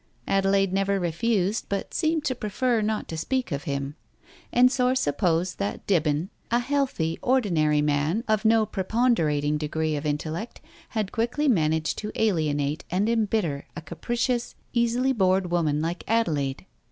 Adelaide 0.27 0.73
never 0.73 0.99
refused 0.99 1.67
but 1.69 1.93
seemed 1.93 2.25
to 2.25 2.33
prefer 2.33 2.81
not 2.81 3.07
to 3.07 3.15
speak 3.15 3.51
of 3.51 3.65
him. 3.65 3.93
Ensor 4.51 4.95
supposed 4.95 5.59
that 5.59 5.85
Dibben, 5.85 6.29
a 6.49 6.57
healthy, 6.57 7.19
ordinary 7.21 7.83
man 7.83 8.23
of 8.27 8.43
no 8.43 8.65
preponderating 8.65 9.59
degree 9.59 9.95
of 9.95 10.03
intellect, 10.07 10.59
had 10.97 11.11
quickly 11.11 11.47
managed 11.47 11.99
to 11.99 12.11
alienate 12.15 12.83
and 12.89 13.07
embitter 13.07 13.67
a 13.75 13.81
capricious, 13.83 14.55
easily 14.73 15.13
bored 15.13 15.51
woman 15.51 15.83
like 15.83 16.03
Adelaide. 16.07 16.65